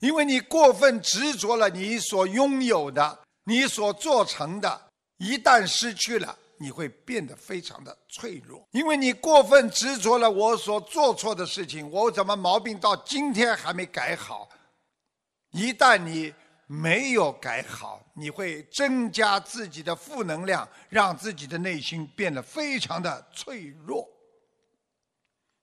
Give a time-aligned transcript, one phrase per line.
[0.00, 4.88] 因为你过分执着了你所拥有的，你所做成的，
[5.18, 8.66] 一旦失去了，你会变得非常的脆弱。
[8.70, 14.48] 因为你过分执着了我所做错的事情，我怎么毛病到今天还没改好？
[15.50, 16.32] 一旦你
[16.66, 24.08] 没有改好，你会增加自己的负能量，让自己的内心变得非常的脆弱。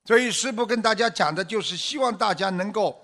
[0.05, 3.03] 所以师父跟大家讲的就是希望大家能够。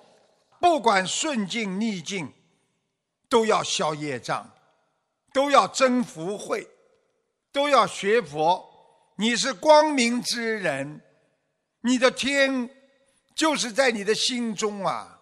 [0.63, 2.31] 不管顺境逆境，
[3.27, 4.49] 都要消业障，
[5.33, 6.65] 都要增福慧，
[7.51, 8.63] 都要学佛。
[9.17, 11.01] 你是光明之人，
[11.81, 12.69] 你的天
[13.35, 15.19] 就是在你的心中啊！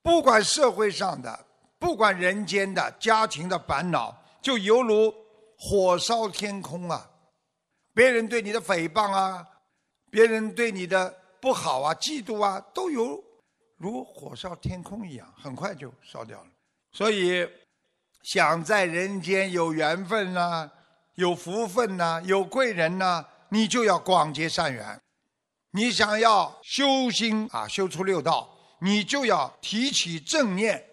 [0.00, 1.44] 不管社会上的，
[1.80, 5.12] 不管人间的，家庭的烦恼，就犹如
[5.58, 7.10] 火烧天空啊！
[7.92, 9.44] 别人对你的诽谤啊，
[10.08, 13.31] 别人对你的不好啊、嫉妒啊，都有。
[13.82, 16.46] 如火烧天空一样，很快就烧掉了。
[16.92, 17.44] 所以，
[18.22, 20.70] 想在人间有缘分呐，
[21.16, 25.02] 有福分呐，有贵人呐，你就要广结善缘。
[25.72, 28.48] 你想要修心啊，修出六道，
[28.82, 30.88] 你就要提起正念。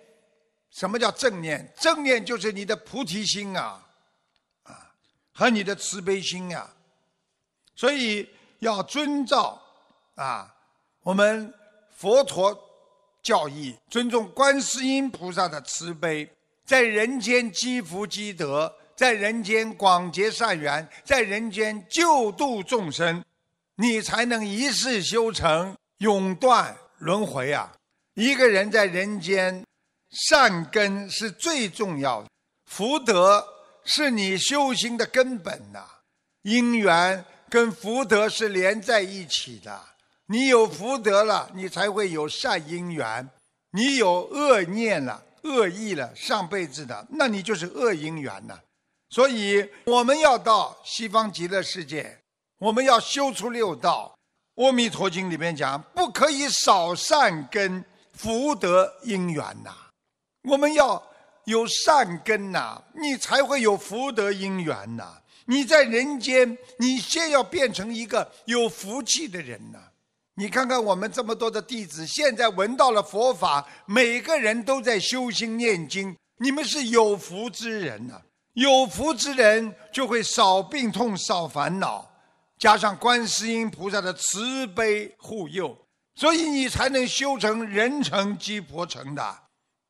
[0.71, 1.71] 什么叫正念？
[1.79, 3.87] 正念就是你的菩提心啊，
[4.63, 4.91] 啊，
[5.31, 6.73] 和你的慈悲心啊。
[7.75, 8.27] 所以
[8.59, 9.61] 要遵照
[10.15, 10.55] 啊，
[11.01, 11.53] 我们
[11.91, 12.65] 佛陀。
[13.21, 16.29] 教义尊重观世音菩萨的慈悲，
[16.65, 23.23] 在人间积福积德，在人间广结善缘，在人间救度众生，
[23.75, 27.73] 你才能一世修成，永断轮回啊！
[28.15, 29.65] 一个人在人间，
[30.11, 32.29] 善根是最重要的，
[32.65, 33.45] 福德
[33.83, 35.85] 是你修行的根本呐，
[36.41, 39.81] 因缘跟福德是连在一起的。
[40.31, 43.25] 你有福德了，你才会有善因缘；
[43.71, 48.59] 你有恶念了、恶意了，上辈子的，那你就是恶因缘呐。
[49.09, 52.19] 所以我们要到西方极乐世界，
[52.59, 54.15] 我们要修出六道。
[54.63, 59.73] 《阿弥陀经》里面讲，不可以少善根福德因缘呐。
[60.43, 61.01] 我们要
[61.45, 65.19] 有善根呐，你才会有福德因缘呐。
[65.45, 69.79] 你在人间，你先要变成一个有福气的人呐。
[70.39, 76.15] 你看看我们这么多的弟子，现在闻到了佛法，每个人都在修心念经。
[76.37, 78.21] 你们是有福之人呐，
[78.53, 82.09] 有福之人就会少病痛、少烦恼，
[82.57, 85.77] 加上观世音菩萨的慈悲护佑，
[86.15, 89.37] 所以你才能修成人成即佛成的。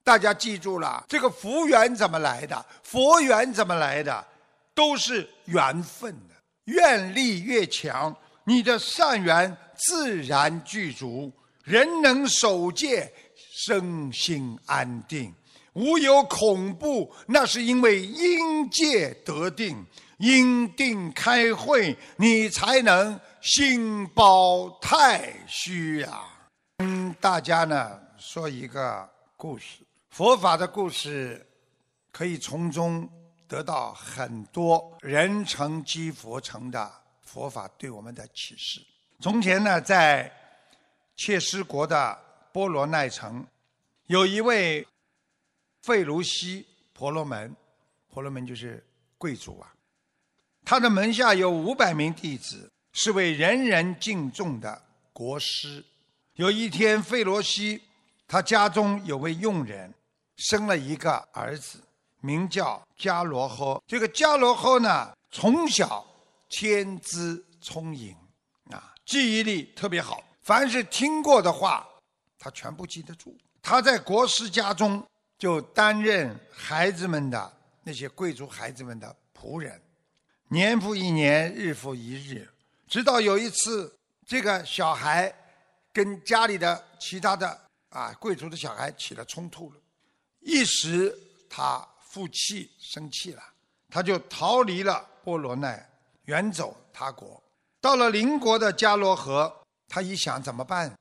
[0.04, 2.66] 大家记住了，这个福缘怎么来的？
[2.82, 4.26] 佛缘怎么来的？
[4.74, 6.34] 都是缘分的。
[6.66, 9.56] 愿力越强，你的善缘。
[9.88, 11.32] 自然具足，
[11.64, 13.12] 人能守戒，
[13.66, 15.34] 身心安定，
[15.74, 17.14] 无有恐怖。
[17.28, 19.86] 那是因为因戒得定，
[20.18, 26.50] 因定开会，你才能心包太虚啊！
[26.78, 31.46] 跟大家呢说一个故事，佛法的故事，
[32.12, 33.10] 可以从中
[33.48, 36.92] 得到很多人成即佛成的
[37.22, 38.82] 佛法对我们的启示。
[39.22, 40.32] 从前呢，在
[41.18, 42.18] 切斯国的
[42.54, 43.46] 波罗奈城，
[44.08, 44.88] 有一位
[45.82, 47.54] 费卢西婆罗门，
[48.08, 48.82] 婆罗门就是
[49.18, 49.74] 贵族啊。
[50.64, 54.82] 他的门下有五百名弟子，是位人人敬重的
[55.12, 55.84] 国师。
[56.36, 57.82] 有一天，费罗西
[58.26, 59.94] 他家中有位佣人，
[60.38, 61.82] 生了一个儿子，
[62.22, 63.82] 名叫迦罗诃。
[63.86, 66.06] 这个迦罗诃呢，从小
[66.48, 68.16] 天资聪颖。
[69.10, 71.84] 记忆力特别好，凡是听过的话，
[72.38, 73.36] 他全部记得住。
[73.60, 75.04] 他在国师家中
[75.36, 79.82] 就担任孩子们的那些贵族孩子们的仆人，
[80.50, 82.48] 年复一年，日复一日，
[82.88, 83.92] 直到有一次，
[84.28, 85.34] 这个小孩
[85.92, 87.60] 跟家里的其他的
[87.90, 89.76] 啊贵族的小孩起了冲突了，
[90.42, 91.18] 一时
[91.50, 93.42] 他负气生气了，
[93.90, 95.90] 他就逃离了波罗奈，
[96.26, 97.42] 远走他国。
[97.82, 99.54] 到了邻国的迦罗河，
[99.88, 100.94] 他一想怎么办？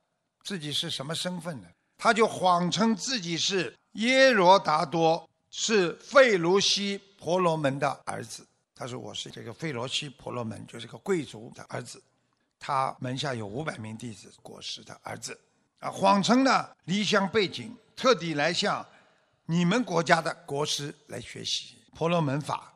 [0.43, 1.67] 自己是什么身份呢？
[1.97, 8.47] 他就谎称自己是耶罗达多，是费卢西婆罗门的儿子。
[8.73, 12.01] 他说：“我是这个费罗西婆罗门，就是个贵族的儿子。
[12.57, 15.37] 他门下有五百名弟子，国师的儿子。
[15.79, 18.85] 啊，谎称呢离乡背景，特地来向
[19.45, 22.73] 你们国家的国师来学习婆罗门法。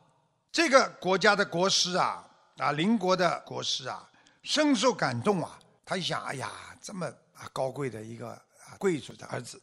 [0.51, 2.27] 这个国家的国师啊。”
[2.57, 4.09] 啊，邻国的国师啊，
[4.44, 5.59] 深受感动啊。
[5.85, 6.51] 他一想，哎呀，
[6.81, 7.05] 这么
[7.35, 9.61] 啊高贵的一个啊贵族的儿子，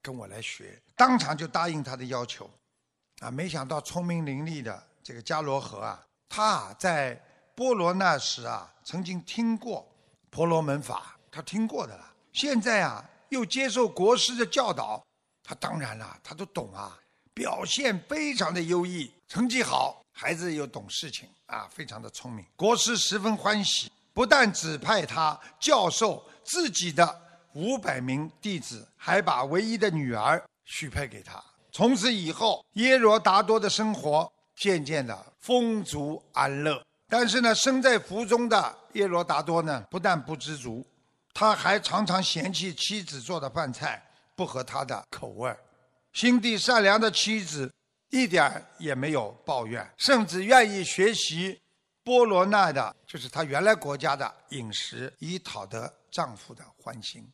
[0.00, 2.48] 跟我来学，当场就答应他的要求。
[3.20, 7.20] 啊，没想到聪明伶俐的这个迦罗河啊，他啊在
[7.54, 9.86] 波罗那时啊曾经听过
[10.30, 12.14] 婆罗门法，他听过的了。
[12.32, 15.04] 现在啊又接受国师的教导，
[15.42, 16.96] 他当然了，他都懂啊，
[17.34, 22.44] 表现非常的优异，成绩好，孩子又懂事情啊，非常的聪明。
[22.56, 27.20] 国师十分欢喜，不但指派他教授自己的
[27.54, 31.42] 五百名弟子，还把唯一的女儿许配给他。
[31.72, 36.84] 从此以后，耶罗达多的生活渐渐的丰足安乐。
[37.08, 40.84] 但是呢，身在福中的耶罗达多呢，不但不知足，
[41.32, 44.04] 他还常常嫌弃妻子做的饭菜
[44.36, 45.58] 不合他的口味儿
[46.12, 47.72] 心地善良的妻子
[48.10, 51.60] 一点也没有抱怨，甚至愿意学习
[52.02, 57.26] 波罗那的，就是他原来国家的饮食，以讨得丈夫的欢心。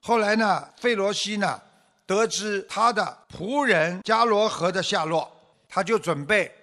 [0.00, 1.60] 后来呢，费罗西呢？
[2.06, 5.28] 得知他的仆人加罗河的下落，
[5.68, 6.54] 他就准备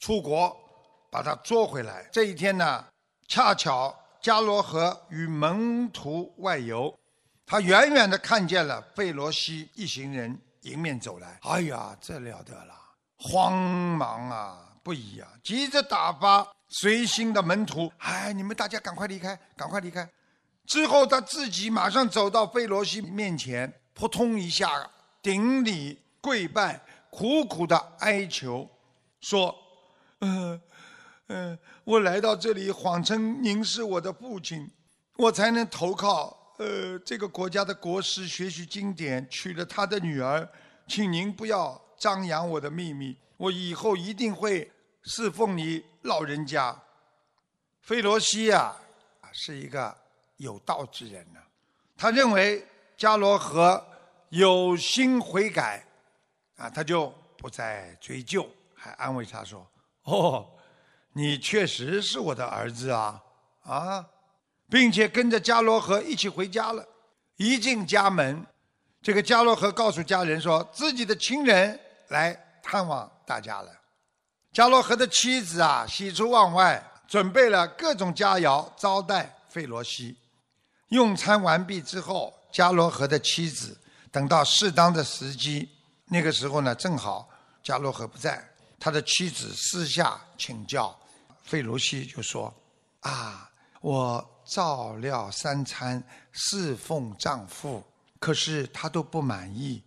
[0.00, 0.52] 出国
[1.12, 2.08] 把他捉回来。
[2.10, 2.84] 这一天呢，
[3.28, 6.92] 恰巧加罗河与门徒外游，
[7.46, 11.38] 他远远的看见了费罗西一行人迎面走来。
[11.42, 12.74] 哎呀，这了得了，
[13.16, 20.06] 慌忙啊不已啊，急着打发随行的门徒：“哎，你们大家赶快离开，赶快离开！”
[20.66, 23.72] 之后他自己马上走到费罗西面前。
[23.96, 24.90] 扑通一下
[25.22, 28.68] 顶礼跪拜，苦苦的哀求，
[29.20, 29.54] 说
[30.20, 30.60] ：“嗯
[31.28, 34.68] 嗯，我来到这里，谎称您是我的父亲，
[35.16, 40.48] 我才能投靠呃这个国家的国师学习经典，娶了他的女儿，
[40.86, 44.70] 请您不要张扬我的秘密，我以后一定会
[45.02, 46.80] 侍奉你老人家。”
[47.82, 48.80] 费罗西啊，
[49.32, 49.96] 是一个
[50.36, 51.40] 有道之人呢，
[51.96, 52.66] 他认为。
[52.96, 53.84] 迦罗和
[54.28, 55.84] 有心悔改，
[56.56, 59.68] 啊，他就不再追究，还安慰他说
[60.06, 60.48] ：“哦，
[61.12, 63.20] 你确实是我的儿子啊，
[63.64, 64.08] 啊，
[64.74, 66.84] 并且跟着迦罗河一起回家了。
[67.36, 68.44] 一进家门，
[69.00, 71.78] 这个迦罗河告诉家人说自己的亲人
[72.08, 73.70] 来探望大家了。
[74.52, 80.16] 迦罗河的妻子啊，喜出望外，准备了各种佳肴招待费罗西。
[80.88, 83.76] 用餐完毕之后。”迦罗河的妻子
[84.12, 85.68] 等到适当的时机，
[86.04, 87.28] 那个时候呢，正好
[87.64, 88.48] 迦罗河不在，
[88.78, 90.96] 他的妻子私下请教
[91.42, 92.54] 费罗西，就说
[93.02, 93.50] ：“啊，
[93.80, 96.02] 我照料三餐，
[96.32, 97.82] 侍奉丈夫，
[98.18, 99.82] 可是他都不满意，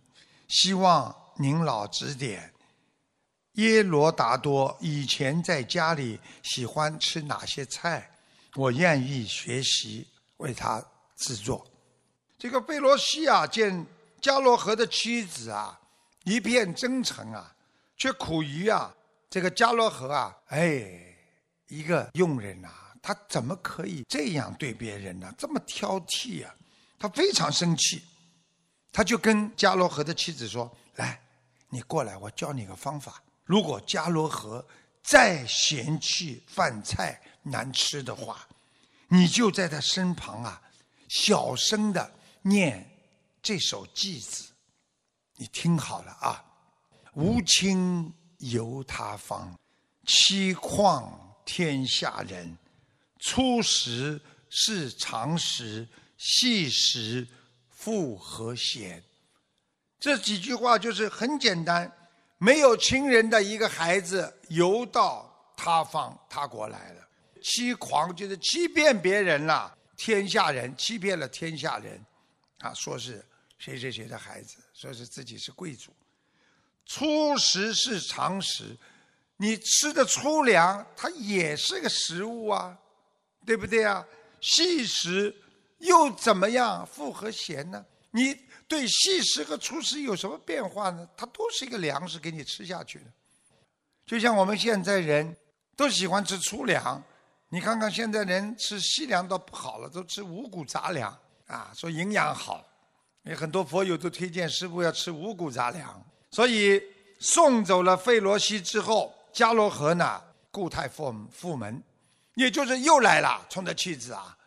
[0.48, 2.52] 希望您老指点。
[3.54, 8.10] 耶罗达多以前在家里喜欢吃哪些菜，
[8.54, 10.06] 我愿意学习
[10.36, 10.84] 为他
[11.16, 11.66] 制作。”
[12.38, 13.84] 这个费罗西啊，见
[14.20, 15.80] 迦罗河的妻子啊，
[16.22, 17.52] 一片真诚啊，
[17.96, 18.94] 却苦于啊，
[19.28, 21.16] 这个迦罗河啊，哎，
[21.66, 22.68] 一个佣人呐，
[23.08, 25.34] 他怎么可以这样对别人呢？
[25.38, 26.54] 这么挑剔啊！
[26.98, 28.02] 他非常生气，
[28.92, 31.18] 他就跟迦罗河的妻子说：“来，
[31.70, 33.22] 你过来，我教你个方法。
[33.44, 34.62] 如果迦罗河
[35.02, 38.46] 再嫌弃饭菜难吃的话，
[39.08, 40.60] 你就在他身旁啊，
[41.08, 42.12] 小声的。”
[42.44, 42.86] 念
[43.40, 44.52] 这首偈子，
[45.36, 46.44] 你听好了啊！
[47.14, 49.58] 无亲游他方，
[50.04, 52.54] 凄况天下人。
[53.18, 57.26] 初时是常时，细时
[57.68, 59.02] 复何闲？
[59.98, 61.92] 这几句话就是很简单。
[62.38, 67.08] 没有亲人的一个孩子游到他方他国来了，
[67.42, 69.76] 欺狂就是欺骗别人了。
[69.96, 72.00] 天下人欺骗了天下人。
[72.58, 73.24] 啊，说是
[73.58, 75.92] 谁谁谁的孩子，说是自己是贵族。
[76.86, 78.76] 粗食是常食，
[79.36, 82.78] 你吃的粗粮，它也是个食物啊，
[83.48, 84.06] 对不对啊？
[84.42, 85.34] 细食
[85.78, 86.86] 又怎么样？
[86.86, 87.82] 复和咸呢？
[88.10, 88.38] 你
[88.68, 91.08] 对细食和粗食有什么变化呢？
[91.16, 93.06] 它都是一个粮食，给你吃下去的。
[94.04, 95.34] 就像我们现在人
[95.74, 97.02] 都喜欢吃粗粮，
[97.48, 101.18] 你看看现在人吃细粮都不好了，都吃五谷杂粮。
[101.46, 102.62] 啊，说营养好，
[103.22, 106.06] 有很多佛友都推荐师傅要吃五谷杂粮。
[106.30, 106.82] 所以
[107.18, 111.82] 送走了费罗西之后，迦罗河呢，固态复复门，
[112.38, 114.38] 也就是又来了，冲着妻子啊，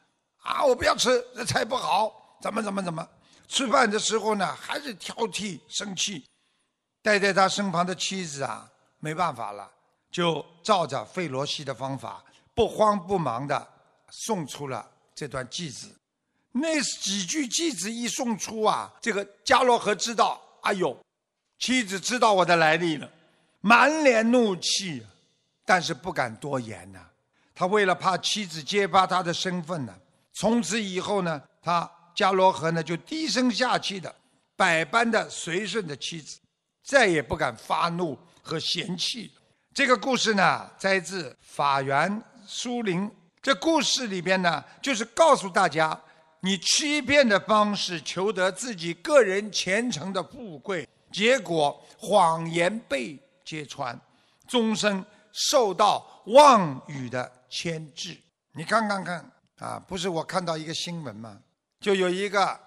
[0.44, 3.06] 啊，我不要吃，这菜不好，怎么怎么怎么？
[3.50, 6.26] 吃饭的时候呢，还是挑剔生气。
[7.02, 8.66] 待在他身旁的妻子啊，
[9.00, 9.70] 没办法了，
[10.10, 12.24] 就照着费罗西的方法，
[12.56, 13.68] 不慌不忙的
[14.10, 15.94] 送出了这段句子。
[16.54, 20.98] 那几句偈子一送出啊，这个迦罗河知道，哎呦，
[21.60, 23.12] 妻子知道我的来历了，
[23.60, 25.06] 满脸怒气，
[25.66, 27.06] 但是不敢多言呐。
[27.54, 29.94] 他为了怕妻子揭发他的身份呢，
[30.34, 34.14] 从此以后呢，他迦罗河呢就低声下气的，
[34.56, 36.40] 百般的随顺着妻子，
[36.84, 39.32] 再也不敢发怒和嫌弃。
[39.74, 43.10] 这个故事呢，摘自法源书林。
[43.42, 46.00] 这故事里边呢，就是告诉大家。
[46.44, 53.16] 你欺骗的方式求得自己个人前程的富贵，结果谎言被
[53.46, 53.96] 揭穿，
[54.48, 58.18] 终身受到妄语的牵制。
[58.54, 61.40] 你看看看啊，不是我看到一个新闻吗？
[61.80, 62.60] 就有一个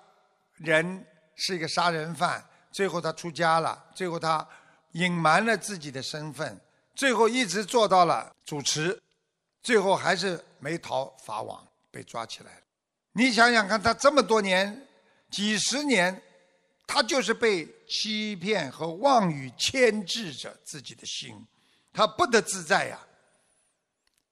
[0.55, 4.47] 人是一个杀人犯，最后他出家了，最后他
[4.93, 6.61] 隐瞒了自己的身份，
[6.95, 9.01] 最后一直做到了主持，
[9.63, 12.61] 最后还是没逃法网，被抓起来了。
[13.13, 14.87] 你想想看，他这么多年、
[15.31, 16.21] 几十年，
[16.87, 21.35] 他就是被欺骗和妄语牵制着自己的心，
[21.93, 22.99] 他不得自在呀。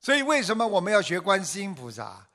[0.03, 2.27] 所以，为什么我们要学观世音菩萨？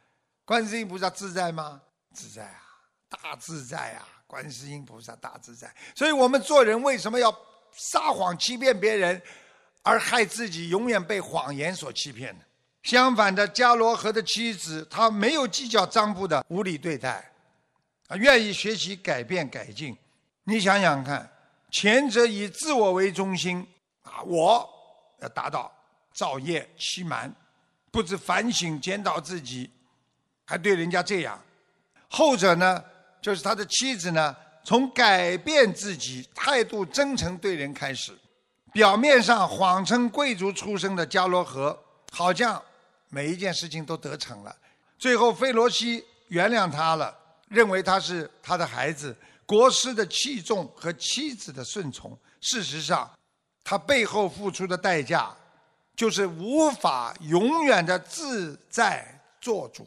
[0.46, 1.82] 观世音菩萨自在吗？
[2.14, 2.64] 自在啊，
[3.10, 4.08] 大自在啊！
[4.26, 5.70] 观世音菩萨大自在。
[5.94, 7.34] 所以我们做人为什么要
[7.74, 9.22] 撒谎欺骗别人，
[9.84, 12.44] 而害自己永远被谎言所欺骗呢？
[12.84, 17.30] 相反的，迦罗河的妻子，她没有计较张布的无理对待，
[18.08, 19.98] 啊，愿意学习改变改进。
[20.46, 21.30] 你想想看，
[21.72, 23.68] 前者以自我为中心，
[24.04, 24.70] 啊，我
[25.20, 25.70] 要达到
[26.14, 27.34] 造业欺瞒，
[27.98, 29.68] 不知反省检讨自己，
[30.46, 31.36] 还对人家这样；
[32.08, 32.84] 后者呢，
[33.20, 38.16] 就是他的妻子呢，从改变自己、态度真诚对人开始，
[38.72, 41.76] 表面上谎称贵族出身的迦罗河，
[42.12, 42.62] 好像。
[43.10, 44.56] 每一件事情都得逞了，
[45.00, 52.16] 最后费罗西原谅他了，认为他是他的孩子，国师的器重和妻子的顺从。
[52.42, 53.10] 事实上，
[53.64, 55.34] 他背后付出的代价，
[55.98, 59.06] 就是无法永远的自在
[59.42, 59.86] 做主，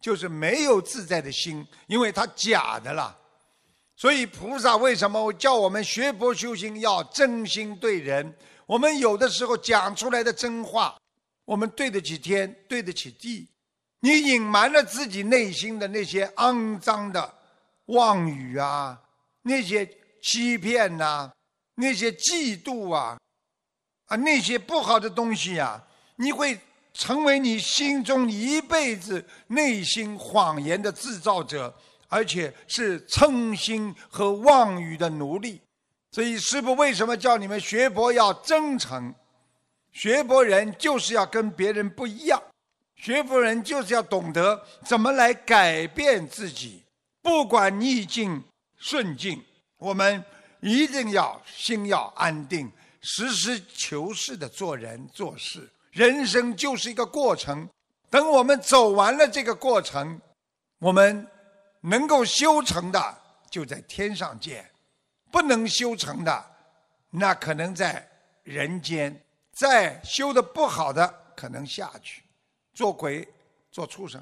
[0.00, 3.16] 就是没有自在的心，因为他假的了。
[3.94, 8.34] 所以菩萨为什么叫我们学佛修行要真心对人？
[8.66, 10.96] 我们有的时候讲出来的真话。
[11.44, 13.46] 我们对得起天，对得起地。
[14.00, 17.34] 你隐瞒了自己内心的那些肮脏的
[17.86, 18.98] 妄语啊，
[19.42, 19.86] 那些
[20.22, 21.30] 欺骗呐，
[21.74, 23.18] 那些嫉妒啊，
[24.06, 25.82] 啊，那些不好的东西呀，
[26.16, 26.58] 你会
[26.92, 31.74] 成为你心中一辈子内心谎言的制造者，
[32.08, 35.60] 而且是嗔心和妄语的奴隶。
[36.12, 39.12] 所以，师父为什么叫你们学佛要真诚？
[39.90, 42.40] 学佛人就是要跟别人不一样，
[42.96, 46.82] 学佛人就是要懂得怎么来改变自己，
[47.22, 48.42] 不管逆境
[48.76, 49.42] 顺境，
[49.78, 50.24] 我们
[50.60, 52.70] 一定要心要安定，
[53.04, 55.70] 实事求是的做人做事。
[55.92, 57.68] 人生就是一个过程，
[58.10, 60.20] 等我们走完了这个过程，
[60.78, 61.24] 我们
[61.82, 64.68] 能够修成的就在天上见，
[65.30, 66.44] 不能修成的，
[67.10, 68.08] 那可能在
[68.42, 69.20] 人间。
[69.52, 72.24] 再修的不好的，可能下去
[72.72, 73.28] 做鬼、
[73.70, 74.20] 做畜生。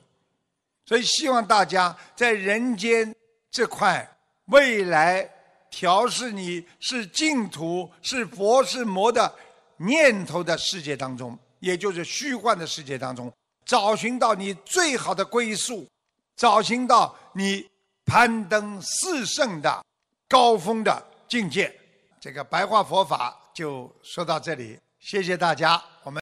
[0.85, 3.17] 所以希望大家在人间
[3.51, 4.07] 这块
[4.47, 5.27] 未来
[5.73, 9.35] 调试你是净土、是佛、是魔的
[9.79, 13.33] 念头的世界当中，也就是虚幻的世界当中，
[13.65, 15.89] 找寻到你最好的归宿，
[16.37, 17.67] 找寻到你
[18.05, 19.85] 攀登四圣的
[20.29, 21.75] 高峰的境界。
[22.21, 24.79] 这个白话佛法就说到这里。
[25.01, 25.83] 谢谢大家。